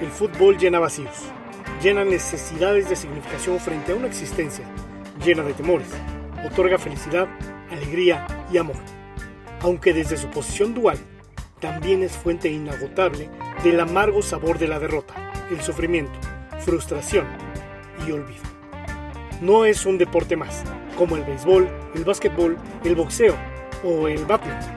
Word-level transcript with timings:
El 0.00 0.10
fútbol 0.10 0.58
llena 0.58 0.80
vacíos, 0.80 1.30
llena 1.80 2.04
necesidades 2.04 2.88
de 2.88 2.96
significación 2.96 3.60
frente 3.60 3.92
a 3.92 3.94
una 3.94 4.08
existencia 4.08 4.64
llena 5.24 5.42
de 5.44 5.54
temores, 5.54 5.86
otorga 6.44 6.78
felicidad, 6.78 7.28
alegría 7.70 8.26
y 8.52 8.58
amor, 8.58 8.76
aunque 9.60 9.92
desde 9.92 10.16
su 10.16 10.28
posición 10.28 10.74
dual 10.74 10.98
también 11.60 12.02
es 12.02 12.12
fuente 12.12 12.50
inagotable 12.50 13.30
del 13.62 13.78
amargo 13.78 14.22
sabor 14.22 14.58
de 14.58 14.66
la 14.66 14.80
derrota, 14.80 15.14
el 15.50 15.60
sufrimiento, 15.60 16.18
frustración 16.64 17.26
y 18.06 18.10
olvido. 18.10 18.51
No 19.42 19.64
es 19.64 19.86
un 19.86 19.98
deporte 19.98 20.36
más, 20.36 20.62
como 20.96 21.16
el 21.16 21.24
béisbol, 21.24 21.68
el 21.96 22.04
básquetbol, 22.04 22.56
el 22.84 22.94
boxeo 22.94 23.34
o 23.82 24.06
el 24.06 24.24
badminton. 24.24 24.70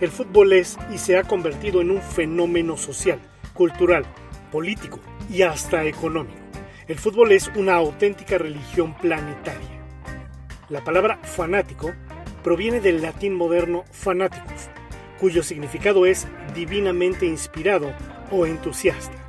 El 0.00 0.10
fútbol 0.10 0.54
es 0.54 0.78
y 0.90 0.96
se 0.96 1.18
ha 1.18 1.24
convertido 1.24 1.82
en 1.82 1.90
un 1.90 2.00
fenómeno 2.00 2.78
social, 2.78 3.20
cultural, 3.52 4.06
político 4.50 5.00
y 5.28 5.42
hasta 5.42 5.84
económico. 5.84 6.38
El 6.88 6.98
fútbol 6.98 7.32
es 7.32 7.50
una 7.56 7.74
auténtica 7.74 8.38
religión 8.38 8.96
planetaria. 8.96 9.84
La 10.70 10.82
palabra 10.82 11.18
fanático 11.22 11.92
proviene 12.42 12.80
del 12.80 13.02
latín 13.02 13.34
moderno 13.34 13.84
fanaticus, 13.92 14.70
cuyo 15.20 15.42
significado 15.42 16.06
es 16.06 16.26
divinamente 16.54 17.26
inspirado 17.26 17.92
o 18.30 18.46
entusiasta. 18.46 19.28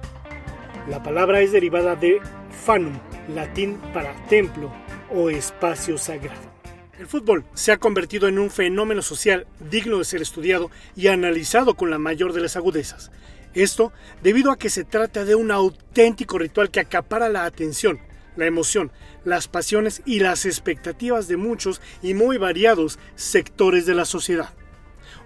La 0.87 1.03
palabra 1.03 1.41
es 1.41 1.51
derivada 1.51 1.97
de 1.97 2.21
fanum, 2.51 2.93
latín 3.29 3.79
para 3.93 4.15
templo 4.27 4.71
o 5.13 5.29
espacio 5.29 5.97
sagrado. 5.97 6.55
El 6.99 7.07
fútbol 7.07 7.43
se 7.53 7.71
ha 7.71 7.77
convertido 7.77 8.27
en 8.27 8.39
un 8.39 8.49
fenómeno 8.49 9.01
social 9.01 9.47
digno 9.69 9.97
de 9.97 10.05
ser 10.05 10.21
estudiado 10.21 10.71
y 10.95 11.07
analizado 11.07 11.75
con 11.75 11.89
la 11.89 11.97
mayor 11.97 12.31
de 12.31 12.41
las 12.41 12.55
agudezas. 12.55 13.11
Esto 13.53 13.91
debido 14.23 14.51
a 14.51 14.57
que 14.57 14.69
se 14.69 14.83
trata 14.83 15.25
de 15.25 15.35
un 15.35 15.51
auténtico 15.51 16.37
ritual 16.37 16.71
que 16.71 16.79
acapara 16.79 17.27
la 17.29 17.45
atención, 17.45 17.99
la 18.37 18.45
emoción, 18.45 18.91
las 19.23 19.47
pasiones 19.47 20.01
y 20.05 20.19
las 20.19 20.45
expectativas 20.45 21.27
de 21.27 21.37
muchos 21.37 21.81
y 22.01 22.13
muy 22.13 22.37
variados 22.37 22.99
sectores 23.15 23.85
de 23.85 23.95
la 23.95 24.05
sociedad. 24.05 24.53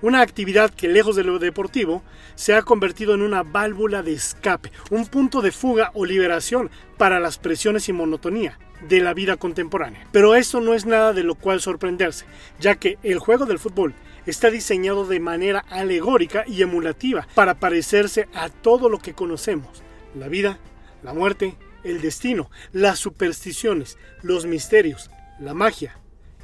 Una 0.01 0.21
actividad 0.21 0.73
que 0.73 0.87
lejos 0.87 1.17
de 1.17 1.25
lo 1.25 1.39
deportivo 1.39 2.03
se 2.35 2.53
ha 2.53 2.61
convertido 2.61 3.13
en 3.13 3.21
una 3.21 3.43
válvula 3.43 4.01
de 4.01 4.13
escape, 4.13 4.71
un 4.91 5.05
punto 5.05 5.41
de 5.41 5.51
fuga 5.51 5.91
o 5.93 6.05
liberación 6.05 6.69
para 6.97 7.19
las 7.19 7.37
presiones 7.37 7.89
y 7.89 7.93
monotonía 7.93 8.57
de 8.87 9.01
la 9.01 9.13
vida 9.13 9.35
contemporánea. 9.35 10.07
Pero 10.13 10.35
esto 10.35 10.61
no 10.61 10.73
es 10.73 10.85
nada 10.85 11.11
de 11.11 11.23
lo 11.23 11.35
cual 11.35 11.59
sorprenderse, 11.59 12.25
ya 12.61 12.75
que 12.75 12.97
el 13.03 13.19
juego 13.19 13.45
del 13.45 13.59
fútbol 13.59 13.93
está 14.25 14.49
diseñado 14.49 15.05
de 15.05 15.19
manera 15.19 15.65
alegórica 15.69 16.45
y 16.47 16.61
emulativa 16.61 17.27
para 17.35 17.59
parecerse 17.59 18.29
a 18.33 18.47
todo 18.47 18.87
lo 18.87 18.99
que 18.99 19.13
conocemos, 19.13 19.83
la 20.15 20.29
vida, 20.29 20.59
la 21.03 21.13
muerte, 21.13 21.57
el 21.83 22.01
destino, 22.01 22.49
las 22.71 22.99
supersticiones, 22.99 23.97
los 24.21 24.45
misterios, 24.45 25.11
la 25.41 25.53
magia 25.53 25.99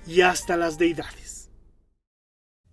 y 0.05 0.21
hasta 0.21 0.57
las 0.57 0.77
deidades. 0.77 1.49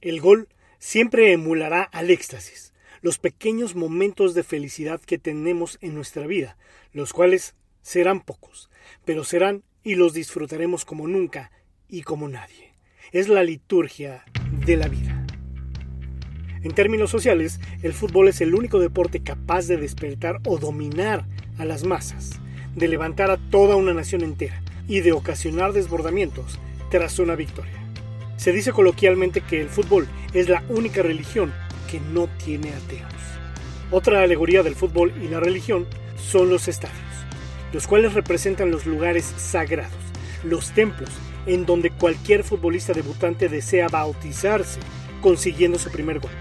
El 0.01 0.21
gol 0.21 0.49
siempre 0.83 1.31
emulará 1.31 1.85
al 1.85 2.11
éxtasis, 2.11 2.73
los 3.03 3.19
pequeños 3.19 3.77
momentos 3.77 4.35
de 4.35 4.43
felicidad 4.43 5.01
que 5.01 5.17
tenemos 5.17 5.79
en 5.81 5.95
nuestra 5.95 6.27
vida, 6.27 6.57
los 6.93 7.13
cuales 7.13 7.55
serán 7.83 8.21
pocos, 8.21 8.69
pero 9.05 9.23
serán 9.23 9.63
y 9.85 9.95
los 9.95 10.13
disfrutaremos 10.13 10.85
como 10.85 11.07
nunca 11.07 11.53
y 11.89 12.03
como 12.03 12.29
nadie. 12.29 12.75
Es 13.13 13.29
la 13.29 13.45
liturgia 13.45 14.25
de 14.67 14.77
la 14.77 14.89
vida. 14.89 15.25
En 16.65 16.75
términos 16.75 17.11
sociales, 17.11 17.61
el 17.85 17.93
fútbol 17.93 18.27
es 18.27 18.41
el 18.41 18.53
único 18.53 18.81
deporte 18.81 19.23
capaz 19.23 19.69
de 19.69 19.77
despertar 19.77 20.41
o 20.45 20.59
dominar 20.59 21.27
a 21.59 21.65
las 21.65 21.85
masas 21.85 22.41
de 22.75 22.89
levantar 22.89 23.31
a 23.31 23.37
toda 23.37 23.77
una 23.77 23.95
nación 23.95 24.23
entera 24.23 24.63
y 24.89 25.01
de 25.01 25.13
ocasionar 25.13 25.75
desbordamientos 25.75 26.59
tras 26.91 27.21
una 27.21 27.37
victoria. 27.37 27.82
Se 28.43 28.51
dice 28.51 28.73
coloquialmente 28.73 29.41
que 29.41 29.61
el 29.61 29.69
fútbol 29.69 30.09
es 30.35 30.49
la 30.49 30.65
única 30.69 31.01
religión 31.01 31.55
que 31.89 32.01
no 32.01 32.29
tiene 32.45 32.71
ateos. 32.71 33.13
Otra 33.93 34.21
alegoría 34.21 34.65
del 34.65 34.75
fútbol 34.75 35.15
y 35.23 35.29
la 35.29 35.39
religión 35.39 35.87
son 36.17 36.51
los 36.51 36.67
estadios, 36.67 36.99
los 37.73 37.87
cuales 37.87 38.15
representan 38.15 38.73
los 38.73 38.85
lugares 38.85 39.33
sagrados, 39.37 39.95
los 40.43 40.73
templos 40.73 41.11
en 41.47 41.67
donde 41.67 41.91
cualquier 41.91 42.43
futbolista 42.43 42.93
debutante 42.93 43.49
desea 43.49 43.87
bautizarse 43.87 44.81
consiguiendo 45.21 45.79
su 45.79 45.93
primer 45.93 46.19
gol. 46.19 46.33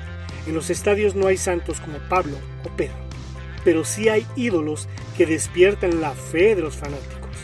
En 0.48 0.56
los 0.56 0.72
estadios 0.72 1.14
no 1.14 1.28
hay 1.28 1.38
santos 1.38 1.80
como 1.80 2.00
Pablo 2.10 2.38
o 2.66 2.76
Pedro, 2.76 2.98
pero 3.64 3.86
sí 3.86 4.10
hay 4.10 4.26
ídolos 4.36 4.90
que 5.16 5.28
despiertan 5.28 6.02
la 6.02 6.14
fe 6.14 6.56
de 6.56 6.64
los 6.64 6.78
fanáticos. 6.78 7.38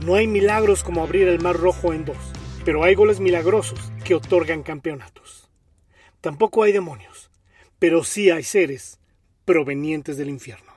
No 0.00 0.14
hay 0.14 0.26
milagros 0.26 0.82
como 0.82 1.02
abrir 1.02 1.28
el 1.28 1.42
mar 1.42 1.58
rojo 1.58 1.92
en 1.92 2.06
dos, 2.06 2.16
pero 2.66 2.82
hay 2.82 2.96
goles 2.96 3.20
milagrosos 3.20 3.78
que 4.04 4.16
otorgan 4.16 4.64
campeonatos. 4.64 5.48
Tampoco 6.20 6.64
hay 6.64 6.72
demonios, 6.72 7.30
pero 7.78 8.02
sí 8.02 8.28
hay 8.28 8.42
seres 8.42 8.98
provenientes 9.44 10.16
del 10.16 10.30
infierno. 10.30 10.72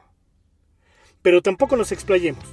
Pero 1.23 1.41
tampoco 1.41 1.75
nos 1.77 1.91
explayemos, 1.91 2.45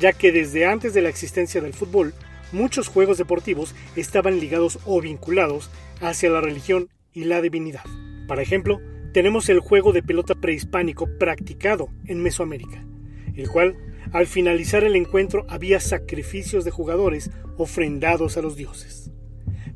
ya 0.00 0.12
que 0.12 0.32
desde 0.32 0.66
antes 0.66 0.92
de 0.92 1.02
la 1.02 1.08
existencia 1.08 1.60
del 1.60 1.72
fútbol, 1.72 2.14
muchos 2.50 2.88
juegos 2.88 3.16
deportivos 3.16 3.76
estaban 3.94 4.40
ligados 4.40 4.80
o 4.84 5.00
vinculados 5.00 5.70
hacia 6.00 6.28
la 6.28 6.40
religión 6.40 6.88
y 7.12 7.26
la 7.26 7.40
divinidad. 7.40 7.84
Por 8.26 8.40
ejemplo, 8.40 8.80
tenemos 9.12 9.48
el 9.50 9.60
juego 9.60 9.92
de 9.92 10.02
pelota 10.02 10.34
prehispánico 10.34 11.06
practicado 11.16 11.90
en 12.06 12.24
Mesoamérica, 12.24 12.84
el 13.36 13.48
cual, 13.50 13.76
al 14.12 14.26
finalizar 14.26 14.84
el 14.84 14.96
encuentro, 14.96 15.46
había 15.48 15.80
sacrificios 15.80 16.64
de 16.64 16.70
jugadores 16.70 17.30
ofrendados 17.56 18.36
a 18.36 18.42
los 18.42 18.56
dioses. 18.56 19.10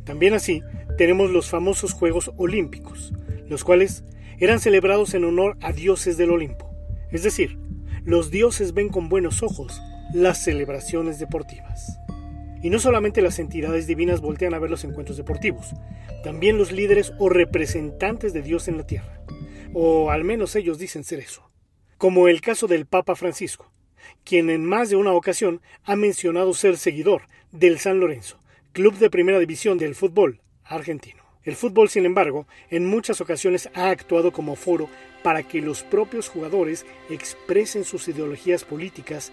También 0.04 0.34
así, 0.34 0.62
tenemos 0.98 1.30
los 1.30 1.48
famosos 1.48 1.92
Juegos 1.92 2.30
Olímpicos, 2.36 3.12
los 3.48 3.64
cuales 3.64 4.04
eran 4.38 4.60
celebrados 4.60 5.14
en 5.14 5.24
honor 5.24 5.56
a 5.60 5.72
dioses 5.72 6.16
del 6.16 6.30
Olimpo, 6.30 6.70
es 7.10 7.22
decir, 7.22 7.58
los 8.04 8.30
dioses 8.30 8.74
ven 8.74 8.88
con 8.88 9.08
buenos 9.08 9.42
ojos 9.42 9.80
las 10.12 10.42
celebraciones 10.42 11.18
deportivas. 11.18 11.98
Y 12.62 12.70
no 12.70 12.78
solamente 12.78 13.22
las 13.22 13.38
entidades 13.38 13.86
divinas 13.86 14.20
voltean 14.20 14.54
a 14.54 14.58
ver 14.58 14.70
los 14.70 14.84
encuentros 14.84 15.16
deportivos, 15.16 15.74
también 16.22 16.58
los 16.58 16.72
líderes 16.72 17.12
o 17.18 17.28
representantes 17.28 18.32
de 18.32 18.42
Dios 18.42 18.68
en 18.68 18.78
la 18.78 18.86
tierra, 18.86 19.22
o 19.72 20.10
al 20.10 20.24
menos 20.24 20.56
ellos 20.56 20.78
dicen 20.78 21.04
ser 21.04 21.20
eso, 21.20 21.50
como 21.98 22.28
el 22.28 22.40
caso 22.40 22.66
del 22.66 22.86
Papa 22.86 23.16
Francisco, 23.16 23.70
quien 24.24 24.50
en 24.50 24.64
más 24.64 24.90
de 24.90 24.96
una 24.96 25.12
ocasión 25.12 25.60
ha 25.84 25.96
mencionado 25.96 26.54
ser 26.54 26.76
seguidor 26.76 27.22
del 27.52 27.78
San 27.78 28.00
Lorenzo, 28.00 28.38
club 28.72 28.98
de 28.98 29.10
primera 29.10 29.38
división 29.38 29.78
del 29.78 29.94
fútbol 29.94 30.40
argentino. 30.64 31.22
El 31.44 31.56
fútbol, 31.56 31.90
sin 31.90 32.06
embargo, 32.06 32.46
en 32.70 32.86
muchas 32.86 33.20
ocasiones 33.20 33.68
ha 33.74 33.90
actuado 33.90 34.32
como 34.32 34.56
foro 34.56 34.88
para 35.22 35.42
que 35.42 35.60
los 35.60 35.82
propios 35.82 36.28
jugadores 36.28 36.86
expresen 37.10 37.84
sus 37.84 38.08
ideologías 38.08 38.64
políticas 38.64 39.32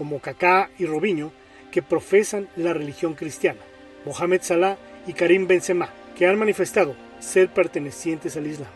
Como 0.00 0.18
Kaká 0.18 0.70
y 0.78 0.86
Robinho, 0.86 1.30
que 1.70 1.82
profesan 1.82 2.48
la 2.56 2.72
religión 2.72 3.12
cristiana, 3.12 3.60
Mohamed 4.06 4.40
Salah 4.40 4.78
y 5.06 5.12
Karim 5.12 5.46
Benzema, 5.46 5.90
que 6.16 6.26
han 6.26 6.38
manifestado 6.38 6.96
ser 7.18 7.50
pertenecientes 7.50 8.34
al 8.38 8.46
Islam, 8.46 8.70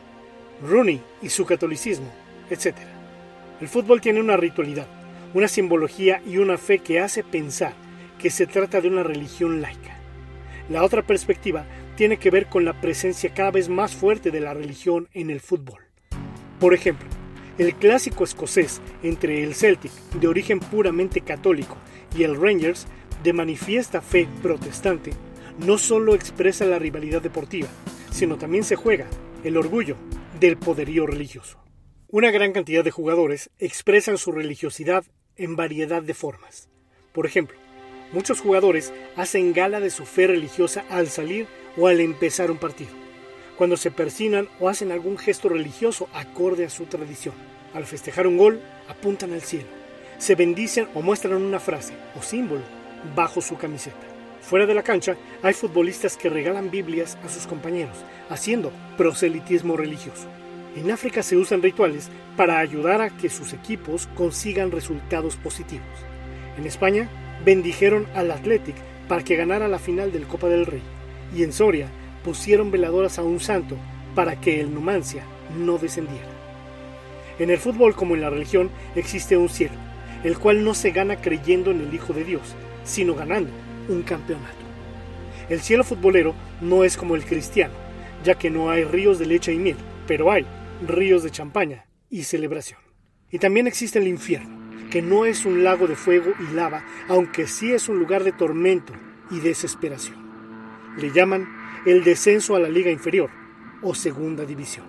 Rooney 0.62 1.00
y 1.22 1.30
su 1.30 1.46
catolicismo, 1.46 2.12
etc. 2.50 2.76
El 3.58 3.68
fútbol 3.68 4.02
tiene 4.02 4.20
una 4.20 4.36
ritualidad, 4.36 4.86
una 5.32 5.48
simbología 5.48 6.20
y 6.26 6.36
una 6.36 6.58
fe 6.58 6.80
que 6.80 7.00
hace 7.00 7.24
pensar 7.24 7.72
que 8.18 8.28
se 8.28 8.46
trata 8.46 8.82
de 8.82 8.88
una 8.88 9.02
religión 9.02 9.62
laica. 9.62 9.96
La 10.68 10.84
otra 10.84 11.00
perspectiva 11.00 11.64
tiene 11.96 12.18
que 12.18 12.30
ver 12.30 12.48
con 12.48 12.66
la 12.66 12.78
presencia 12.82 13.32
cada 13.32 13.50
vez 13.50 13.70
más 13.70 13.94
fuerte 13.94 14.30
de 14.30 14.40
la 14.40 14.52
religión 14.52 15.08
en 15.14 15.30
el 15.30 15.40
fútbol. 15.40 15.80
Por 16.60 16.74
ejemplo, 16.74 17.08
el 17.58 17.74
clásico 17.74 18.24
escocés 18.24 18.80
entre 19.02 19.44
el 19.44 19.54
Celtic, 19.54 19.92
de 20.20 20.26
origen 20.26 20.60
puramente 20.60 21.20
católico, 21.20 21.76
y 22.16 22.24
el 22.24 22.40
Rangers, 22.40 22.86
de 23.22 23.32
manifiesta 23.32 24.00
fe 24.00 24.28
protestante, 24.42 25.12
no 25.58 25.78
solo 25.78 26.14
expresa 26.14 26.64
la 26.64 26.78
rivalidad 26.78 27.22
deportiva, 27.22 27.68
sino 28.10 28.36
también 28.36 28.64
se 28.64 28.76
juega 28.76 29.06
el 29.44 29.56
orgullo 29.56 29.96
del 30.40 30.56
poderío 30.56 31.06
religioso. 31.06 31.58
Una 32.08 32.30
gran 32.30 32.52
cantidad 32.52 32.84
de 32.84 32.90
jugadores 32.90 33.50
expresan 33.58 34.18
su 34.18 34.32
religiosidad 34.32 35.04
en 35.36 35.56
variedad 35.56 36.02
de 36.02 36.14
formas. 36.14 36.68
Por 37.12 37.26
ejemplo, 37.26 37.58
muchos 38.12 38.40
jugadores 38.40 38.92
hacen 39.16 39.52
gala 39.52 39.80
de 39.80 39.90
su 39.90 40.04
fe 40.06 40.26
religiosa 40.26 40.84
al 40.90 41.08
salir 41.08 41.46
o 41.76 41.88
al 41.88 42.00
empezar 42.00 42.50
un 42.50 42.58
partido, 42.58 42.90
cuando 43.56 43.76
se 43.76 43.90
persinan 43.90 44.48
o 44.60 44.68
hacen 44.68 44.92
algún 44.92 45.18
gesto 45.18 45.48
religioso 45.48 46.08
acorde 46.12 46.64
a 46.64 46.70
su 46.70 46.84
tradición. 46.84 47.34
Al 47.72 47.84
festejar 47.86 48.26
un 48.26 48.36
gol, 48.36 48.60
apuntan 48.88 49.32
al 49.32 49.42
cielo, 49.42 49.68
se 50.18 50.34
bendicen 50.34 50.88
o 50.94 51.02
muestran 51.02 51.42
una 51.42 51.60
frase 51.60 51.94
o 52.18 52.22
símbolo 52.22 52.62
bajo 53.14 53.40
su 53.40 53.56
camiseta. 53.56 53.96
Fuera 54.40 54.66
de 54.66 54.74
la 54.74 54.82
cancha, 54.82 55.16
hay 55.42 55.54
futbolistas 55.54 56.16
que 56.16 56.28
regalan 56.28 56.70
Biblias 56.70 57.16
a 57.24 57.28
sus 57.28 57.46
compañeros, 57.46 57.96
haciendo 58.28 58.72
proselitismo 58.96 59.76
religioso. 59.76 60.28
En 60.76 60.90
África 60.90 61.22
se 61.22 61.36
usan 61.36 61.62
rituales 61.62 62.10
para 62.36 62.58
ayudar 62.58 63.00
a 63.00 63.10
que 63.10 63.30
sus 63.30 63.52
equipos 63.52 64.06
consigan 64.14 64.70
resultados 64.70 65.36
positivos. 65.36 65.86
En 66.58 66.66
España, 66.66 67.08
bendijeron 67.44 68.06
al 68.14 68.30
Athletic 68.30 68.76
para 69.08 69.22
que 69.22 69.36
ganara 69.36 69.68
la 69.68 69.78
final 69.78 70.12
del 70.12 70.26
Copa 70.26 70.48
del 70.48 70.66
Rey. 70.66 70.82
Y 71.34 71.42
en 71.42 71.52
Soria, 71.52 71.88
pusieron 72.24 72.70
veladoras 72.70 73.18
a 73.18 73.22
un 73.22 73.38
santo 73.38 73.76
para 74.14 74.40
que 74.40 74.60
el 74.60 74.72
Numancia 74.72 75.22
no 75.56 75.78
descendiera. 75.78 76.28
En 77.38 77.50
el 77.50 77.58
fútbol 77.58 77.94
como 77.94 78.14
en 78.14 78.22
la 78.22 78.30
religión 78.30 78.70
existe 78.96 79.36
un 79.36 79.48
cielo, 79.48 79.74
el 80.24 80.38
cual 80.38 80.64
no 80.64 80.74
se 80.74 80.90
gana 80.90 81.20
creyendo 81.20 81.70
en 81.70 81.80
el 81.82 81.94
Hijo 81.94 82.12
de 82.12 82.24
Dios, 82.24 82.54
sino 82.84 83.14
ganando 83.14 83.50
un 83.88 84.02
campeonato. 84.02 84.64
El 85.48 85.60
cielo 85.60 85.84
futbolero 85.84 86.34
no 86.60 86.84
es 86.84 86.96
como 86.96 87.14
el 87.14 87.24
cristiano, 87.24 87.74
ya 88.24 88.36
que 88.36 88.50
no 88.50 88.70
hay 88.70 88.84
ríos 88.84 89.18
de 89.18 89.26
leche 89.26 89.52
y 89.52 89.58
miel, 89.58 89.76
pero 90.06 90.32
hay 90.32 90.46
ríos 90.86 91.22
de 91.22 91.30
champaña 91.30 91.86
y 92.08 92.22
celebración. 92.22 92.80
Y 93.30 93.38
también 93.38 93.66
existe 93.66 93.98
el 93.98 94.08
infierno, 94.08 94.58
que 94.90 95.02
no 95.02 95.26
es 95.26 95.44
un 95.44 95.64
lago 95.64 95.86
de 95.86 95.96
fuego 95.96 96.32
y 96.40 96.54
lava, 96.54 96.84
aunque 97.08 97.46
sí 97.46 97.72
es 97.72 97.88
un 97.88 97.98
lugar 97.98 98.24
de 98.24 98.32
tormento 98.32 98.94
y 99.30 99.40
desesperación. 99.40 100.23
Le 100.96 101.10
llaman 101.10 101.48
el 101.86 102.04
descenso 102.04 102.56
a 102.56 102.60
la 102.60 102.68
liga 102.68 102.90
inferior 102.90 103.30
o 103.82 103.94
segunda 103.94 104.44
división. 104.44 104.86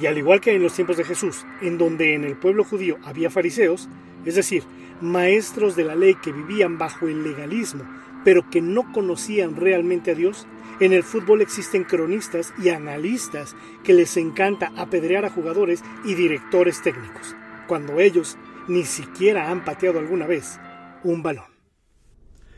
Y 0.00 0.06
al 0.06 0.18
igual 0.18 0.40
que 0.40 0.54
en 0.54 0.62
los 0.62 0.74
tiempos 0.74 0.96
de 0.96 1.04
Jesús, 1.04 1.46
en 1.60 1.78
donde 1.78 2.14
en 2.14 2.24
el 2.24 2.36
pueblo 2.36 2.64
judío 2.64 2.98
había 3.04 3.30
fariseos, 3.30 3.88
es 4.24 4.34
decir, 4.34 4.62
maestros 5.00 5.76
de 5.76 5.84
la 5.84 5.94
ley 5.94 6.14
que 6.14 6.32
vivían 6.32 6.78
bajo 6.78 7.08
el 7.08 7.22
legalismo, 7.22 7.84
pero 8.24 8.48
que 8.50 8.60
no 8.60 8.92
conocían 8.92 9.56
realmente 9.56 10.10
a 10.10 10.14
Dios, 10.14 10.46
en 10.80 10.92
el 10.92 11.02
fútbol 11.02 11.40
existen 11.40 11.84
cronistas 11.84 12.52
y 12.62 12.68
analistas 12.68 13.56
que 13.84 13.94
les 13.94 14.16
encanta 14.16 14.72
apedrear 14.76 15.24
a 15.24 15.30
jugadores 15.30 15.82
y 16.04 16.14
directores 16.14 16.82
técnicos, 16.82 17.34
cuando 17.66 17.98
ellos 18.00 18.36
ni 18.68 18.84
siquiera 18.84 19.50
han 19.50 19.64
pateado 19.64 19.98
alguna 19.98 20.26
vez 20.26 20.58
un 21.04 21.22
balón. 21.22 21.46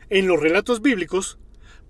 En 0.09 0.27
los 0.27 0.41
relatos 0.41 0.81
bíblicos, 0.81 1.39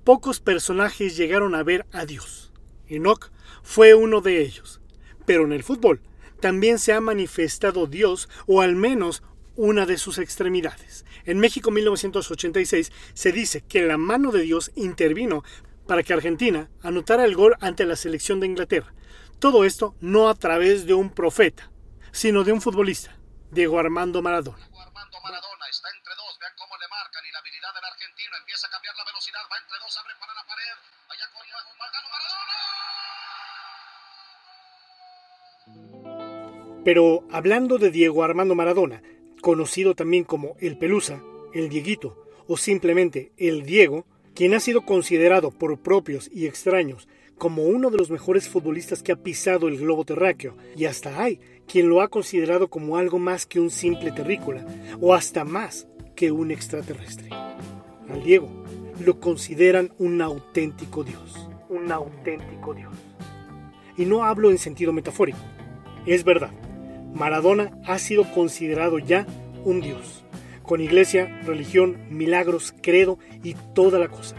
pocos 0.04 0.40
personajes 0.40 1.16
llegaron 1.18 1.56
a 1.56 1.64
ver 1.64 1.86
a 1.92 2.06
Dios. 2.06 2.52
Enoch 2.88 3.32
fue 3.64 3.94
uno 3.94 4.22
de 4.22 4.42
ellos. 4.42 4.82
Pero 5.26 5.44
en 5.44 5.52
el 5.52 5.64
fútbol 5.64 6.02
también 6.40 6.80
se 6.80 6.94
ha 6.94 7.02
manifestado 7.02 7.86
Dios, 7.86 8.30
o 8.48 8.62
al 8.62 8.76
menos 8.76 9.24
una 9.56 9.86
de 9.86 9.98
sus 9.98 10.18
extremidades. 10.18 11.06
En 11.26 11.38
México 11.38 11.70
1986 11.70 12.92
se 13.14 13.32
dice 13.32 13.62
que 13.62 13.82
la 13.82 13.98
mano 13.98 14.32
de 14.32 14.42
Dios 14.42 14.72
intervino 14.76 15.44
para 15.86 16.02
que 16.02 16.14
Argentina 16.14 16.70
anotara 16.82 17.26
el 17.26 17.36
gol 17.36 17.56
ante 17.60 17.86
la 17.86 17.96
selección 17.96 18.40
de 18.40 18.48
Inglaterra. 18.48 18.94
Todo 19.40 19.66
esto 19.66 19.96
no 20.00 20.30
a 20.30 20.36
través 20.36 20.86
de 20.86 20.94
un 20.94 21.10
profeta, 21.10 21.72
sino 22.12 22.44
de 22.44 22.54
un 22.54 22.62
futbolista, 22.62 23.18
Diego 23.52 23.80
Armando 23.80 24.22
Maradona. 24.22 24.70
Empieza 28.40 28.68
a 28.68 28.70
cambiar 28.70 28.96
la 28.96 29.06
velocidad, 29.06 29.40
va 29.52 29.58
entre 29.58 29.78
dos, 29.80 29.98
abre 29.98 30.14
para 30.20 30.34
la 30.34 30.44
pared, 30.44 30.76
con 31.66 31.78
Maradona. 31.78 32.60
Pero 36.84 37.24
hablando 37.32 37.78
de 37.78 37.92
Diego 37.92 38.24
Armando 38.24 38.56
Maradona, 38.56 39.02
conocido 39.42 39.96
también 39.96 40.24
como 40.24 40.56
el 40.60 40.78
Pelusa, 40.78 41.22
el 41.54 41.70
Dieguito 41.70 42.26
o 42.48 42.58
simplemente 42.58 43.32
el 43.38 43.64
Diego, 43.64 44.06
quien 44.34 44.54
ha 44.54 44.60
sido 44.60 44.86
considerado 44.86 45.52
por 45.52 45.80
propios 45.82 46.30
y 46.34 46.48
extraños 46.48 47.08
como 47.38 47.64
uno 47.64 47.90
de 47.90 47.98
los 47.98 48.12
mejores 48.12 48.50
futbolistas 48.50 49.02
que 49.02 49.14
ha 49.14 49.16
pisado 49.16 49.68
el 49.70 49.78
globo 49.78 50.04
terráqueo, 50.04 50.58
y 50.76 50.86
hasta 50.86 51.22
hay 51.22 51.40
quien 51.68 51.88
lo 51.88 52.02
ha 52.02 52.10
considerado 52.10 52.68
como 52.70 52.98
algo 52.98 53.20
más 53.20 53.46
que 53.46 53.60
un 53.60 53.70
simple 53.70 54.12
terrícola, 54.12 54.66
o 55.00 55.14
hasta 55.14 55.46
más 55.46 55.88
que 56.20 56.34
un 56.34 56.52
extraterrestre. 56.52 57.30
Al 58.10 58.22
Diego 58.22 58.50
lo 59.00 59.22
consideran 59.22 59.94
un 60.00 60.22
auténtico 60.22 61.06
Dios, 61.06 61.48
un 61.70 61.94
auténtico 61.94 62.74
Dios. 62.74 62.94
Y 63.96 64.04
no 64.04 64.26
hablo 64.26 64.52
en 64.52 64.58
sentido 64.58 64.92
metafórico, 64.92 65.40
es 66.06 66.26
verdad, 66.26 66.52
Maradona 67.14 67.72
ha 67.86 67.98
sido 68.00 68.30
considerado 68.34 69.00
ya 69.00 69.26
un 69.64 69.80
Dios 69.80 70.26
con 70.62 70.82
iglesia, 70.82 71.40
religión, 71.46 71.98
milagros, 72.10 72.76
credo 72.82 73.18
y 73.42 73.56
toda 73.74 73.98
la 73.98 74.10
cosa. 74.10 74.36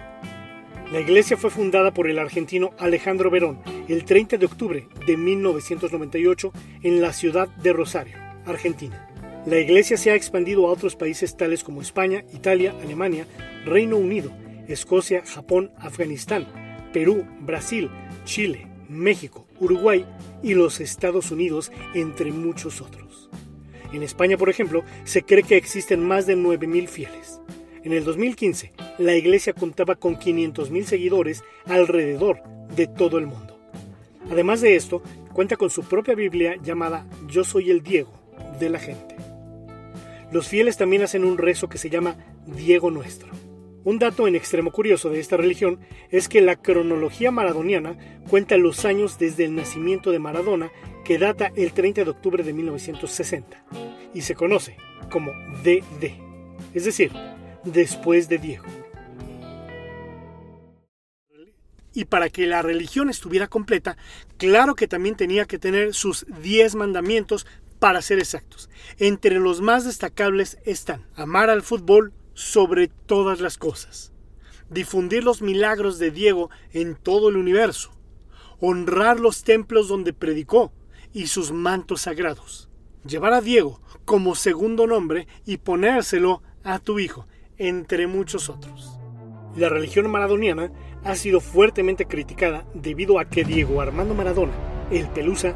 La 0.93 1.01
iglesia 1.01 1.39
fue 1.39 1.49
fundada 1.49 1.95
por 1.95 2.11
el 2.11 2.19
argentino 2.19 2.73
Alejandro 2.79 3.31
Verón 3.31 3.59
el 3.89 4.05
30 4.05 4.37
de 4.37 4.45
octubre 4.45 4.87
de 5.07 5.17
1998 5.17 6.53
en 6.83 7.01
la 7.01 7.15
ciudad 7.15 7.49
de 7.49 7.73
Rosario, 7.73 8.19
Argentina. 8.45 9.10
La 9.47 9.59
iglesia 9.59 9.97
se 9.97 10.11
ha 10.11 10.15
expandido 10.15 10.67
a 10.67 10.71
otros 10.71 10.97
países 10.97 11.35
tales 11.35 11.65
como 11.65 11.81
España, 11.81 12.25
Italia, 12.35 12.75
Alemania, 12.83 13.27
Reino 13.65 13.97
Unido, 13.97 14.31
Escocia, 14.69 15.23
Japón, 15.25 15.73
Afganistán, 15.79 16.47
Perú, 16.93 17.25
Brasil, 17.41 17.91
Chile, 18.25 18.67
México, 18.91 19.47
Uruguay 19.59 20.05
y 20.43 20.53
los 20.53 20.81
Estados 20.81 21.31
Unidos, 21.31 21.73
entre 21.95 22.33
muchos 22.33 22.83
otros. 22.83 23.31
En 23.95 24.03
España, 24.03 24.37
por 24.37 24.51
ejemplo, 24.51 24.85
se 25.05 25.23
cree 25.23 25.43
que 25.43 25.57
existen 25.57 26.07
más 26.07 26.27
de 26.27 26.37
9.000 26.37 26.87
fieles. 26.87 27.41
En 27.83 27.95
el 27.95 28.05
2015, 28.05 28.73
la 28.99 29.17
iglesia 29.17 29.55
contaba 29.55 29.97
con 29.97 30.17
500.000 30.17 30.85
seguidores 30.85 31.45
alrededor 31.65 32.43
de 32.77 32.87
todo 32.87 33.17
el 33.17 33.27
mundo. 33.27 33.59
Además 34.31 34.61
de 34.61 34.77
esto, 34.77 35.03
cuenta 35.33 35.57
con 35.57 35.71
su 35.71 35.83
propia 35.83 36.15
Biblia 36.15 36.57
llamada 36.63 37.07
Yo 37.27 37.43
soy 37.43 37.71
el 37.71 37.83
Diego 37.83 38.13
de 38.61 38.69
la 38.69 38.79
gente. 38.79 39.30
Los 40.33 40.49
fieles 40.49 40.77
también 40.77 41.03
hacen 41.03 41.25
un 41.25 41.39
rezo 41.39 41.69
que 41.69 41.79
se 41.79 41.91
llama 41.91 42.17
Diego 42.47 42.91
Nuestro. 42.91 43.31
Un 43.83 43.99
dato 43.99 44.29
en 44.29 44.37
extremo 44.37 44.71
curioso 44.71 45.09
de 45.09 45.21
esta 45.21 45.37
religión 45.37 45.81
es 46.11 46.29
que 46.29 46.41
la 46.41 46.57
cronología 46.57 47.31
maradoniana 47.31 47.97
cuenta 48.29 48.57
los 48.57 48.85
años 48.85 49.19
desde 49.19 49.47
el 49.47 49.57
nacimiento 49.57 50.11
de 50.13 50.19
Maradona, 50.19 50.71
que 51.05 51.19
data 51.19 51.51
el 51.57 51.73
30 51.73 52.05
de 52.05 52.11
octubre 52.11 52.45
de 52.45 52.53
1960, 52.53 53.65
y 54.15 54.21
se 54.21 54.35
conoce 54.35 54.77
como 55.11 55.33
DD, 55.65 56.15
es 56.75 56.85
decir, 56.85 57.11
después 57.65 58.29
de 58.29 58.39
Diego. 58.39 58.65
Y 61.93 62.05
para 62.05 62.29
que 62.29 62.47
la 62.47 62.63
religión 62.63 63.11
estuviera 63.11 63.49
completa, 63.49 63.97
claro 64.37 64.75
que 64.75 64.87
también 64.87 65.17
tenía 65.17 65.47
que 65.47 65.59
tener 65.59 65.95
sus 65.95 66.25
10 66.43 66.77
mandamientos 66.77 67.47
para 67.81 68.03
ser 68.03 68.21
exactos. 68.21 68.71
Entre 68.99 69.41
los 69.41 69.61
más 69.61 69.85
destacables 69.85 70.59
están 70.65 71.09
amar 71.17 71.51
al 71.51 71.63
fútbol, 71.63 72.13
sobre 72.41 72.89
todas 72.89 73.41
las 73.41 73.59
cosas, 73.59 74.13
difundir 74.71 75.25
los 75.25 75.43
milagros 75.43 75.99
de 75.99 76.11
Diego 76.11 76.49
en 76.73 76.95
todo 76.95 77.29
el 77.29 77.37
universo, 77.37 77.91
honrar 78.61 79.21
los 79.21 79.45
templos 79.45 79.89
donde 79.89 80.15
predicó 80.15 80.73
y 81.13 81.27
sus 81.27 81.53
mantos 81.53 82.03
sagrados, 82.03 82.71
llevar 83.05 83.35
a 83.35 83.43
Diego 83.43 83.83
como 84.07 84.35
segundo 84.35 84.87
nombre 84.87 85.27
y 85.45 85.59
ponérselo 85.59 86.43
a 86.65 86.79
tu 86.79 86.99
hijo, 86.99 87.27
entre 87.59 88.07
muchos 88.07 88.49
otros. 88.49 88.99
La 89.55 89.69
religión 89.69 90.11
maradoniana 90.11 90.73
ha 91.05 91.17
sido 91.17 91.41
fuertemente 91.41 92.07
criticada 92.07 92.65
debido 92.73 93.19
a 93.19 93.27
que 93.27 93.45
Diego 93.45 93.83
Armando 93.83 94.15
Maradona, 94.15 94.53
el 94.91 95.09
Pelusa, 95.09 95.55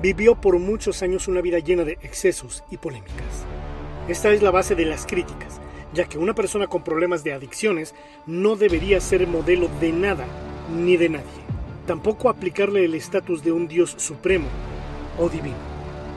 vivió 0.00 0.40
por 0.40 0.58
muchos 0.58 1.02
años 1.02 1.28
una 1.28 1.40
vida 1.40 1.58
llena 1.58 1.84
de 1.84 1.98
excesos 2.02 2.64
y 2.70 2.76
polémicas. 2.76 3.44
Esta 4.08 4.32
es 4.32 4.42
la 4.42 4.50
base 4.50 4.74
de 4.74 4.84
las 4.84 5.06
críticas, 5.06 5.60
ya 5.92 6.06
que 6.06 6.18
una 6.18 6.34
persona 6.34 6.66
con 6.66 6.84
problemas 6.84 7.24
de 7.24 7.32
adicciones 7.32 7.94
no 8.26 8.56
debería 8.56 9.00
ser 9.00 9.26
modelo 9.26 9.68
de 9.80 9.92
nada 9.92 10.26
ni 10.70 10.96
de 10.96 11.08
nadie. 11.08 11.44
Tampoco 11.86 12.28
aplicarle 12.28 12.84
el 12.84 12.94
estatus 12.94 13.42
de 13.42 13.52
un 13.52 13.68
Dios 13.68 13.94
supremo 13.98 14.48
o 15.18 15.28
divino. 15.28 15.56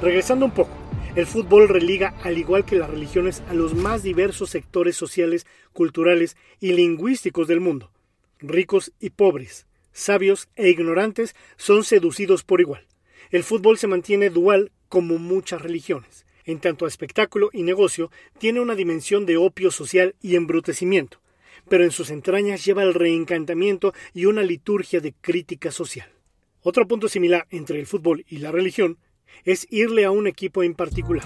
Regresando 0.02 0.46
un 0.46 0.52
poco, 0.52 0.72
el 1.16 1.26
fútbol 1.26 1.68
religa, 1.68 2.14
al 2.24 2.38
igual 2.38 2.64
que 2.64 2.76
las 2.76 2.90
religiones, 2.90 3.42
a 3.50 3.54
los 3.54 3.74
más 3.74 4.04
diversos 4.04 4.52
sectores 4.52 4.96
sociales, 4.96 5.48
culturales 5.74 6.38
y 6.60 6.74
lingüísticos 6.74 7.48
del 7.48 7.60
mundo. 7.60 7.92
Ricos 8.40 8.94
y 9.00 9.10
pobres, 9.10 9.66
sabios 9.92 10.48
e 10.56 10.70
ignorantes 10.70 11.36
son 11.56 11.84
seducidos 11.84 12.44
por 12.44 12.62
igual. 12.62 12.86
El 13.30 13.44
fútbol 13.44 13.78
se 13.78 13.88
mantiene 13.88 14.30
dual 14.30 14.72
como 14.88 15.18
muchas 15.18 15.62
religiones. 15.62 16.26
En 16.46 16.60
tanto 16.60 16.86
a 16.86 16.88
espectáculo 16.88 17.50
y 17.52 17.64
negocio, 17.64 18.10
tiene 18.40 18.62
una 18.62 18.76
dimensión 18.76 19.26
de 19.26 19.36
opio 19.36 19.70
social 19.70 20.16
y 20.22 20.36
embrutecimiento, 20.36 21.20
pero 21.68 21.84
en 21.84 21.92
sus 21.92 22.10
entrañas 22.10 22.64
lleva 22.64 22.84
el 22.84 22.94
reencantamiento 22.94 23.94
y 24.14 24.26
una 24.26 24.44
liturgia 24.44 25.02
de 25.02 25.14
crítica 25.14 25.72
social. 25.72 26.10
Otro 26.62 26.88
punto 26.88 27.10
similar 27.10 27.48
entre 27.50 27.80
el 27.80 27.86
fútbol 27.86 28.26
y 28.30 28.38
la 28.38 28.52
religión 28.52 28.98
es 29.44 29.68
irle 29.70 30.06
a 30.06 30.12
un 30.12 30.26
equipo 30.26 30.64
en 30.64 30.74
particular, 30.74 31.26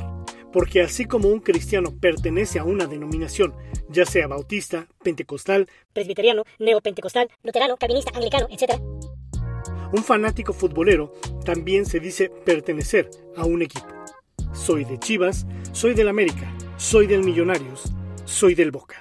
porque 0.51 0.81
así 0.81 1.05
como 1.05 1.29
un 1.29 1.39
cristiano 1.39 1.93
pertenece 1.99 2.57
a 2.57 2.63
una 2.63 2.87
denominación, 2.87 3.53
ya 3.89 4.05
sea 4.05 4.27
bautista, 4.27 4.87
pentecostal, 5.03 5.67
presbiteriano, 5.93 6.43
neopentecostal, 6.57 7.29
luterano, 7.43 7.77
calvinista, 7.77 8.11
anglicano, 8.15 8.47
etc., 8.49 8.81
un 9.91 10.03
fanático 10.03 10.53
futbolero 10.53 11.13
también 11.45 11.85
se 11.85 11.99
dice 11.99 12.29
pertenecer 12.29 13.09
a 13.35 13.45
un 13.45 13.61
equipo. 13.61 13.87
Soy 14.53 14.85
de 14.85 14.99
Chivas, 14.99 15.45
soy 15.71 15.93
del 15.93 16.07
América, 16.07 16.53
soy 16.77 17.07
del 17.07 17.23
Millonarios, 17.23 17.91
soy 18.25 18.55
del 18.55 18.71
Boca. 18.71 19.00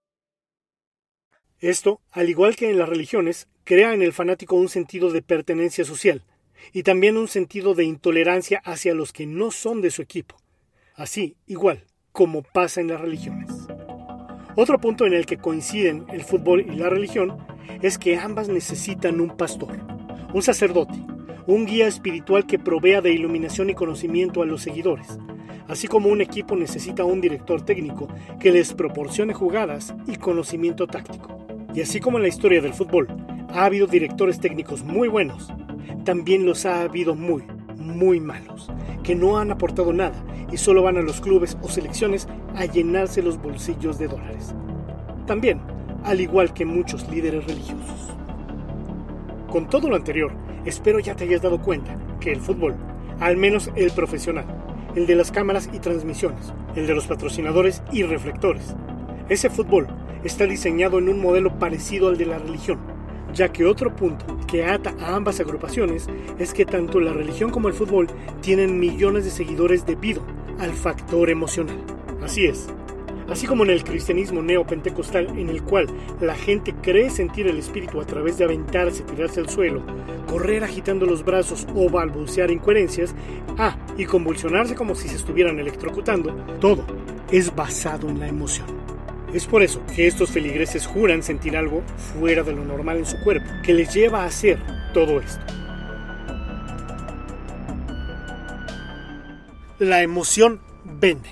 Esto, 1.61 2.01
al 2.11 2.27
igual 2.27 2.55
que 2.55 2.71
en 2.71 2.79
las 2.79 2.89
religiones, 2.89 3.47
crea 3.65 3.93
en 3.93 4.01
el 4.01 4.13
fanático 4.13 4.55
un 4.55 4.67
sentido 4.67 5.11
de 5.11 5.21
pertenencia 5.21 5.85
social 5.85 6.23
y 6.73 6.81
también 6.81 7.17
un 7.17 7.27
sentido 7.27 7.75
de 7.75 7.83
intolerancia 7.83 8.59
hacia 8.65 8.95
los 8.95 9.13
que 9.13 9.27
no 9.27 9.51
son 9.51 9.79
de 9.79 9.91
su 9.91 10.01
equipo. 10.01 10.37
Así, 10.95 11.35
igual, 11.45 11.85
como 12.11 12.41
pasa 12.41 12.81
en 12.81 12.87
las 12.87 12.99
religiones. 12.99 13.51
Otro 14.55 14.79
punto 14.79 15.05
en 15.05 15.13
el 15.13 15.27
que 15.27 15.37
coinciden 15.37 16.07
el 16.11 16.23
fútbol 16.23 16.65
y 16.67 16.77
la 16.77 16.89
religión 16.89 17.37
es 17.83 17.99
que 17.99 18.17
ambas 18.17 18.49
necesitan 18.49 19.21
un 19.21 19.37
pastor, 19.37 19.77
un 20.33 20.41
sacerdote, 20.41 20.99
un 21.45 21.67
guía 21.67 21.85
espiritual 21.87 22.47
que 22.47 22.57
provea 22.57 23.01
de 23.01 23.13
iluminación 23.13 23.69
y 23.69 23.75
conocimiento 23.75 24.41
a 24.41 24.47
los 24.47 24.63
seguidores, 24.63 25.19
así 25.67 25.87
como 25.87 26.09
un 26.09 26.21
equipo 26.21 26.55
necesita 26.55 27.05
un 27.05 27.21
director 27.21 27.63
técnico 27.63 28.07
que 28.39 28.51
les 28.51 28.73
proporcione 28.73 29.35
jugadas 29.35 29.93
y 30.07 30.15
conocimiento 30.15 30.87
táctico. 30.87 31.50
Y 31.73 31.81
así 31.81 31.99
como 31.99 32.17
en 32.17 32.23
la 32.23 32.29
historia 32.29 32.61
del 32.61 32.73
fútbol 32.73 33.07
ha 33.53 33.65
habido 33.65 33.87
directores 33.87 34.39
técnicos 34.39 34.83
muy 34.83 35.07
buenos, 35.07 35.51
también 36.03 36.45
los 36.45 36.65
ha 36.65 36.81
habido 36.81 37.15
muy, 37.15 37.43
muy 37.77 38.19
malos, 38.19 38.69
que 39.03 39.15
no 39.15 39.37
han 39.37 39.51
aportado 39.51 39.93
nada 39.93 40.23
y 40.51 40.57
solo 40.57 40.83
van 40.83 40.97
a 40.97 41.01
los 41.01 41.21
clubes 41.21 41.57
o 41.61 41.69
selecciones 41.69 42.27
a 42.55 42.65
llenarse 42.65 43.21
los 43.21 43.41
bolsillos 43.41 43.97
de 43.97 44.07
dólares. 44.07 44.53
También, 45.25 45.61
al 46.03 46.19
igual 46.19 46.53
que 46.53 46.65
muchos 46.65 47.09
líderes 47.09 47.45
religiosos. 47.45 48.15
Con 49.49 49.69
todo 49.69 49.87
lo 49.87 49.95
anterior, 49.95 50.33
espero 50.65 50.99
ya 50.99 51.15
te 51.15 51.23
hayas 51.23 51.41
dado 51.41 51.61
cuenta 51.61 51.95
que 52.19 52.31
el 52.31 52.41
fútbol, 52.41 52.75
al 53.19 53.37
menos 53.37 53.71
el 53.75 53.91
profesional, 53.91 54.45
el 54.95 55.07
de 55.07 55.15
las 55.15 55.31
cámaras 55.31 55.69
y 55.71 55.79
transmisiones, 55.79 56.53
el 56.75 56.87
de 56.87 56.95
los 56.95 57.07
patrocinadores 57.07 57.81
y 57.91 58.03
reflectores, 58.03 58.75
ese 59.29 59.49
fútbol 59.49 59.87
está 60.23 60.45
diseñado 60.45 60.99
en 60.99 61.09
un 61.09 61.21
modelo 61.21 61.57
parecido 61.59 62.09
al 62.09 62.17
de 62.17 62.25
la 62.25 62.39
religión, 62.39 62.79
ya 63.33 63.51
que 63.51 63.65
otro 63.65 63.95
punto 63.95 64.25
que 64.47 64.65
ata 64.65 64.93
a 64.99 65.15
ambas 65.15 65.39
agrupaciones 65.39 66.07
es 66.39 66.53
que 66.53 66.65
tanto 66.65 66.99
la 66.99 67.13
religión 67.13 67.49
como 67.49 67.67
el 67.67 67.73
fútbol 67.73 68.07
tienen 68.41 68.79
millones 68.79 69.25
de 69.25 69.31
seguidores 69.31 69.85
debido 69.85 70.21
al 70.59 70.73
factor 70.73 71.29
emocional. 71.29 71.77
Así 72.21 72.45
es. 72.45 72.67
Así 73.29 73.47
como 73.47 73.63
en 73.63 73.69
el 73.69 73.85
cristianismo 73.85 74.41
neopentecostal, 74.41 75.39
en 75.39 75.47
el 75.47 75.63
cual 75.63 75.87
la 76.19 76.35
gente 76.35 76.75
cree 76.81 77.09
sentir 77.09 77.47
el 77.47 77.57
espíritu 77.57 78.01
a 78.01 78.05
través 78.05 78.37
de 78.37 78.43
aventarse, 78.43 79.03
tirarse 79.03 79.39
al 79.39 79.47
suelo, 79.47 79.81
correr 80.29 80.65
agitando 80.65 81.05
los 81.05 81.23
brazos 81.23 81.65
o 81.73 81.89
balbucear 81.89 82.51
incoherencias, 82.51 83.15
ah, 83.57 83.77
y 83.97 84.03
convulsionarse 84.03 84.75
como 84.75 84.95
si 84.95 85.07
se 85.07 85.15
estuvieran 85.15 85.59
electrocutando, 85.59 86.33
todo 86.59 86.83
es 87.31 87.55
basado 87.55 88.09
en 88.09 88.19
la 88.19 88.27
emoción. 88.27 88.80
Es 89.33 89.45
por 89.45 89.63
eso 89.63 89.81
que 89.95 90.07
estos 90.07 90.29
feligreses 90.29 90.85
juran 90.85 91.23
sentir 91.23 91.55
algo 91.55 91.83
fuera 92.19 92.43
de 92.43 92.51
lo 92.51 92.65
normal 92.65 92.97
en 92.97 93.05
su 93.05 93.17
cuerpo, 93.23 93.49
que 93.63 93.73
les 93.73 93.93
lleva 93.93 94.23
a 94.23 94.25
hacer 94.25 94.59
todo 94.93 95.21
esto. 95.21 95.41
La 99.79 100.01
emoción 100.01 100.61
vende. 100.83 101.29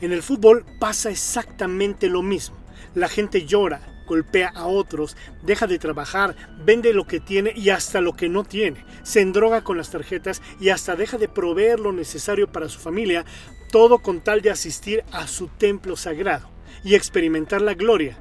En 0.00 0.12
el 0.12 0.24
fútbol 0.24 0.64
pasa 0.80 1.10
exactamente 1.10 2.08
lo 2.08 2.22
mismo. 2.22 2.56
La 2.96 3.08
gente 3.08 3.46
llora, 3.46 4.02
golpea 4.08 4.48
a 4.48 4.66
otros, 4.66 5.16
deja 5.44 5.68
de 5.68 5.78
trabajar, 5.78 6.34
vende 6.64 6.92
lo 6.92 7.06
que 7.06 7.20
tiene 7.20 7.52
y 7.54 7.70
hasta 7.70 8.00
lo 8.00 8.14
que 8.14 8.28
no 8.28 8.42
tiene, 8.42 8.84
se 9.04 9.20
endroga 9.20 9.62
con 9.62 9.76
las 9.76 9.90
tarjetas 9.90 10.42
y 10.58 10.70
hasta 10.70 10.96
deja 10.96 11.16
de 11.16 11.28
proveer 11.28 11.78
lo 11.78 11.92
necesario 11.92 12.50
para 12.50 12.68
su 12.68 12.80
familia, 12.80 13.24
todo 13.70 14.00
con 14.00 14.20
tal 14.20 14.42
de 14.42 14.50
asistir 14.50 15.04
a 15.12 15.28
su 15.28 15.46
templo 15.46 15.94
sagrado 15.94 16.59
y 16.84 16.94
experimentar 16.94 17.60
la 17.62 17.74
gloria 17.74 18.18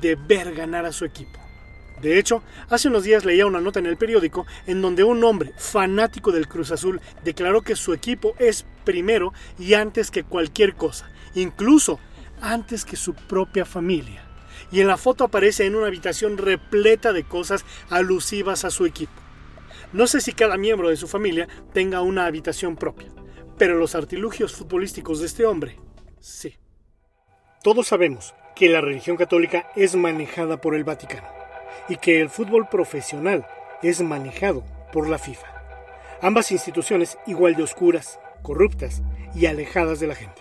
de 0.00 0.14
ver 0.16 0.54
ganar 0.54 0.86
a 0.86 0.92
su 0.92 1.04
equipo. 1.04 1.38
De 2.00 2.18
hecho, 2.18 2.42
hace 2.70 2.88
unos 2.88 3.04
días 3.04 3.24
leía 3.24 3.46
una 3.46 3.60
nota 3.60 3.78
en 3.78 3.86
el 3.86 3.98
periódico 3.98 4.46
en 4.66 4.80
donde 4.80 5.04
un 5.04 5.22
hombre 5.22 5.52
fanático 5.58 6.32
del 6.32 6.48
Cruz 6.48 6.70
Azul 6.70 7.00
declaró 7.24 7.60
que 7.60 7.76
su 7.76 7.92
equipo 7.92 8.34
es 8.38 8.64
primero 8.84 9.34
y 9.58 9.74
antes 9.74 10.10
que 10.10 10.24
cualquier 10.24 10.74
cosa, 10.74 11.10
incluso 11.34 12.00
antes 12.40 12.86
que 12.86 12.96
su 12.96 13.14
propia 13.14 13.66
familia. 13.66 14.24
Y 14.72 14.80
en 14.80 14.86
la 14.86 14.96
foto 14.96 15.24
aparece 15.24 15.66
en 15.66 15.74
una 15.74 15.88
habitación 15.88 16.38
repleta 16.38 17.12
de 17.12 17.24
cosas 17.24 17.64
alusivas 17.90 18.64
a 18.64 18.70
su 18.70 18.86
equipo. 18.86 19.12
No 19.92 20.06
sé 20.06 20.20
si 20.20 20.32
cada 20.32 20.56
miembro 20.56 20.88
de 20.88 20.96
su 20.96 21.08
familia 21.08 21.48
tenga 21.74 22.00
una 22.00 22.24
habitación 22.24 22.76
propia, 22.76 23.08
pero 23.58 23.76
los 23.76 23.94
artilugios 23.94 24.52
futbolísticos 24.52 25.20
de 25.20 25.26
este 25.26 25.44
hombre, 25.44 25.78
sí. 26.20 26.59
Todos 27.62 27.88
sabemos 27.88 28.34
que 28.56 28.70
la 28.70 28.80
religión 28.80 29.18
católica 29.18 29.70
es 29.76 29.94
manejada 29.94 30.62
por 30.62 30.74
el 30.74 30.82
Vaticano 30.84 31.28
y 31.90 31.96
que 31.96 32.22
el 32.22 32.30
fútbol 32.30 32.68
profesional 32.70 33.46
es 33.82 34.00
manejado 34.00 34.64
por 34.94 35.06
la 35.06 35.18
FIFA. 35.18 35.46
Ambas 36.22 36.52
instituciones 36.52 37.18
igual 37.26 37.56
de 37.56 37.62
oscuras, 37.62 38.18
corruptas 38.40 39.02
y 39.34 39.44
alejadas 39.44 40.00
de 40.00 40.06
la 40.06 40.14
gente. 40.14 40.40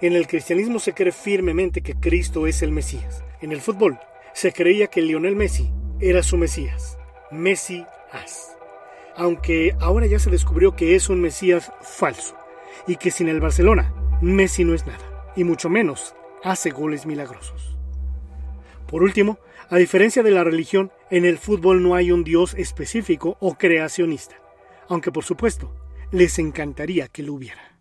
En 0.00 0.14
el 0.14 0.26
cristianismo 0.26 0.78
se 0.78 0.94
cree 0.94 1.12
firmemente 1.12 1.82
que 1.82 1.96
Cristo 1.96 2.46
es 2.46 2.62
el 2.62 2.72
Mesías. 2.72 3.22
En 3.42 3.52
el 3.52 3.60
fútbol 3.60 3.98
se 4.32 4.54
creía 4.54 4.86
que 4.86 5.02
Lionel 5.02 5.36
Messi 5.36 5.70
era 6.00 6.22
su 6.22 6.38
Mesías. 6.38 6.96
Messi 7.30 7.84
as. 8.10 8.56
Aunque 9.16 9.76
ahora 9.80 10.06
ya 10.06 10.18
se 10.18 10.30
descubrió 10.30 10.74
que 10.74 10.94
es 10.94 11.10
un 11.10 11.20
Mesías 11.20 11.70
falso 11.82 12.36
y 12.86 12.96
que 12.96 13.10
sin 13.10 13.28
el 13.28 13.40
Barcelona 13.40 13.94
Messi 14.22 14.64
no 14.64 14.72
es 14.72 14.86
nada, 14.86 15.32
y 15.36 15.44
mucho 15.44 15.68
menos 15.68 16.14
hace 16.44 16.70
goles 16.70 17.06
milagrosos. 17.06 17.76
Por 18.86 19.02
último, 19.02 19.38
a 19.70 19.78
diferencia 19.78 20.22
de 20.22 20.30
la 20.30 20.44
religión, 20.44 20.92
en 21.10 21.24
el 21.24 21.38
fútbol 21.38 21.82
no 21.82 21.94
hay 21.94 22.12
un 22.12 22.22
Dios 22.22 22.54
específico 22.54 23.36
o 23.40 23.54
creacionista, 23.54 24.36
aunque 24.88 25.10
por 25.10 25.24
supuesto, 25.24 25.74
les 26.12 26.38
encantaría 26.38 27.08
que 27.08 27.22
lo 27.22 27.34
hubiera. 27.34 27.78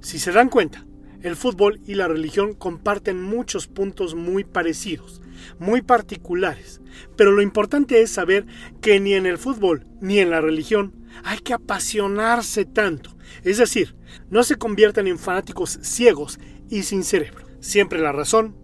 Si 0.00 0.18
se 0.18 0.32
dan 0.32 0.48
cuenta, 0.48 0.84
el 1.22 1.36
fútbol 1.36 1.80
y 1.86 1.94
la 1.94 2.08
religión 2.08 2.54
comparten 2.54 3.22
muchos 3.22 3.66
puntos 3.66 4.14
muy 4.14 4.44
parecidos, 4.44 5.22
muy 5.58 5.82
particulares, 5.82 6.80
pero 7.16 7.32
lo 7.32 7.42
importante 7.42 8.00
es 8.00 8.10
saber 8.10 8.46
que 8.80 9.00
ni 9.00 9.14
en 9.14 9.26
el 9.26 9.38
fútbol 9.38 9.86
ni 10.00 10.18
en 10.18 10.30
la 10.30 10.40
religión 10.40 10.94
hay 11.24 11.38
que 11.38 11.54
apasionarse 11.54 12.64
tanto, 12.64 13.16
es 13.42 13.58
decir, 13.58 13.96
no 14.30 14.42
se 14.42 14.56
conviertan 14.56 15.06
en 15.06 15.18
fanáticos 15.18 15.78
ciegos 15.82 16.38
y 16.68 16.82
sin 16.82 17.04
cerebro. 17.04 17.46
Siempre 17.60 18.00
la 18.00 18.12
razón 18.12 18.56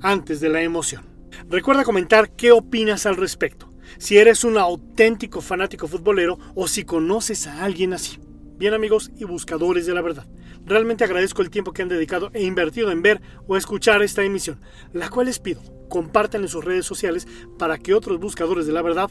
antes 0.00 0.40
de 0.40 0.48
la 0.48 0.62
emoción. 0.62 1.04
Recuerda 1.48 1.84
comentar 1.84 2.30
qué 2.30 2.52
opinas 2.52 3.06
al 3.06 3.16
respecto, 3.16 3.70
si 3.98 4.18
eres 4.18 4.44
un 4.44 4.58
auténtico 4.58 5.40
fanático 5.40 5.88
futbolero 5.88 6.38
o 6.54 6.68
si 6.68 6.84
conoces 6.84 7.46
a 7.46 7.64
alguien 7.64 7.92
así. 7.92 8.18
Bien 8.58 8.74
amigos 8.74 9.10
y 9.16 9.24
buscadores 9.24 9.86
de 9.86 9.94
la 9.94 10.02
verdad, 10.02 10.26
realmente 10.64 11.04
agradezco 11.04 11.42
el 11.42 11.50
tiempo 11.50 11.72
que 11.72 11.82
han 11.82 11.88
dedicado 11.88 12.30
e 12.32 12.42
invertido 12.42 12.90
en 12.90 13.02
ver 13.02 13.20
o 13.46 13.56
escuchar 13.56 14.02
esta 14.02 14.22
emisión, 14.22 14.60
la 14.92 15.08
cual 15.08 15.26
les 15.26 15.38
pido 15.38 15.62
compartan 15.92 16.40
en 16.40 16.48
sus 16.48 16.64
redes 16.64 16.86
sociales 16.86 17.28
para 17.58 17.76
que 17.76 17.92
otros 17.92 18.18
buscadores 18.18 18.66
de 18.66 18.72
la 18.72 18.80
verdad 18.80 19.10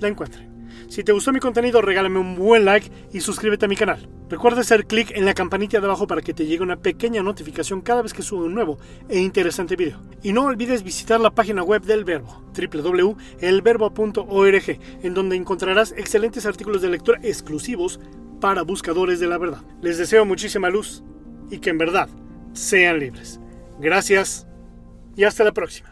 la 0.00 0.08
encuentren. 0.08 0.61
Si 0.88 1.04
te 1.04 1.12
gustó 1.12 1.32
mi 1.32 1.40
contenido, 1.40 1.82
regálame 1.82 2.18
un 2.18 2.36
buen 2.36 2.64
like 2.64 2.90
y 3.12 3.20
suscríbete 3.20 3.66
a 3.66 3.68
mi 3.68 3.76
canal. 3.76 4.08
Recuerda 4.28 4.62
hacer 4.62 4.86
clic 4.86 5.10
en 5.14 5.26
la 5.26 5.34
campanita 5.34 5.78
de 5.78 5.86
abajo 5.86 6.06
para 6.06 6.22
que 6.22 6.32
te 6.32 6.46
llegue 6.46 6.62
una 6.62 6.76
pequeña 6.76 7.22
notificación 7.22 7.82
cada 7.82 8.02
vez 8.02 8.14
que 8.14 8.22
subo 8.22 8.44
un 8.44 8.54
nuevo 8.54 8.78
e 9.08 9.18
interesante 9.18 9.76
video. 9.76 10.00
Y 10.22 10.32
no 10.32 10.44
olvides 10.44 10.82
visitar 10.82 11.20
la 11.20 11.30
página 11.30 11.62
web 11.62 11.82
del 11.82 12.04
Verbo, 12.04 12.42
www.elverbo.org, 12.56 14.78
en 15.02 15.14
donde 15.14 15.36
encontrarás 15.36 15.92
excelentes 15.92 16.46
artículos 16.46 16.80
de 16.80 16.88
lectura 16.88 17.20
exclusivos 17.22 18.00
para 18.40 18.62
buscadores 18.62 19.20
de 19.20 19.26
la 19.26 19.38
verdad. 19.38 19.62
Les 19.82 19.98
deseo 19.98 20.24
muchísima 20.24 20.70
luz 20.70 21.04
y 21.50 21.58
que 21.58 21.70
en 21.70 21.78
verdad 21.78 22.08
sean 22.54 22.98
libres. 22.98 23.38
Gracias 23.78 24.46
y 25.14 25.24
hasta 25.24 25.44
la 25.44 25.52
próxima. 25.52 25.91